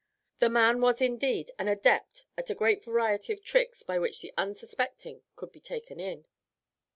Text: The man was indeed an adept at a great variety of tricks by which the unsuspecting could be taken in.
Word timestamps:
The 0.39 0.49
man 0.49 0.81
was 0.81 0.99
indeed 0.99 1.51
an 1.59 1.67
adept 1.67 2.25
at 2.35 2.49
a 2.49 2.55
great 2.55 2.83
variety 2.83 3.33
of 3.33 3.43
tricks 3.43 3.83
by 3.83 3.99
which 3.99 4.21
the 4.21 4.33
unsuspecting 4.35 5.21
could 5.35 5.51
be 5.51 5.59
taken 5.59 5.99
in. 5.99 6.25